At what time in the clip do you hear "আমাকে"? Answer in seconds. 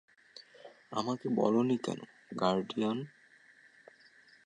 0.91-1.27